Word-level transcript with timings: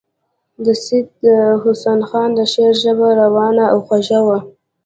د 0.65 0.67
سید 0.83 1.07
حسن 1.63 1.99
خان 2.09 2.29
د 2.35 2.39
شعر 2.53 2.75
ژبه 2.83 3.09
روانه 3.21 3.63
او 3.73 3.79
خوږه 3.87 4.19
وه. 4.27 4.37